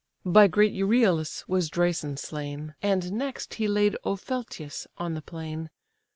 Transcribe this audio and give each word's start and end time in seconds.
By 0.25 0.47
great 0.47 0.73
Euryalus 0.73 1.47
was 1.47 1.69
Dresus 1.69 2.17
slain, 2.19 2.73
And 2.81 3.11
next 3.11 3.53
he 3.53 3.67
laid 3.67 3.95
Opheltius 4.03 4.87
on 4.97 5.13
the 5.13 5.21
plain. 5.21 5.69